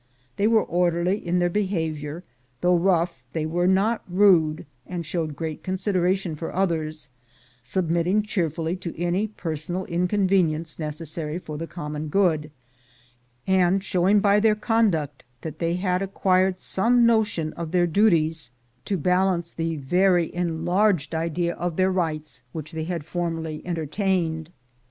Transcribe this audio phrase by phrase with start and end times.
[0.35, 2.23] They were orderly in their behavior;
[2.61, 7.11] though rough, they were not rude, and showed great consideration for others,
[7.61, 12.49] submitting cheerfully to any personal inconvenience necessary for the common good,
[13.45, 18.49] and showing by their conduct that they had acquired some notion of their duties
[18.85, 22.71] to balance the very en 150 THE GOLD HUNTERS larged idea of their rights which
[22.71, 24.49] they had formerly entertained.